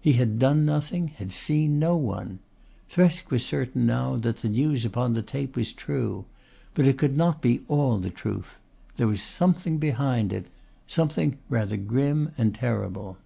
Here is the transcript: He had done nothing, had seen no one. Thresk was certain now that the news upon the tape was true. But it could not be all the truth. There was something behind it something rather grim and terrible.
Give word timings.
He 0.00 0.14
had 0.14 0.38
done 0.38 0.64
nothing, 0.64 1.08
had 1.08 1.30
seen 1.30 1.78
no 1.78 1.94
one. 1.94 2.38
Thresk 2.90 3.28
was 3.30 3.44
certain 3.44 3.84
now 3.84 4.16
that 4.16 4.38
the 4.38 4.48
news 4.48 4.86
upon 4.86 5.12
the 5.12 5.20
tape 5.20 5.56
was 5.56 5.72
true. 5.74 6.24
But 6.72 6.86
it 6.86 6.96
could 6.96 7.18
not 7.18 7.42
be 7.42 7.60
all 7.68 7.98
the 7.98 8.08
truth. 8.08 8.60
There 8.96 9.06
was 9.08 9.20
something 9.22 9.76
behind 9.76 10.32
it 10.32 10.46
something 10.86 11.36
rather 11.50 11.76
grim 11.76 12.32
and 12.38 12.54
terrible. 12.54 13.18